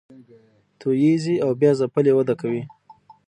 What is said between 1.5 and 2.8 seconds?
بیا ځپلې وده کوي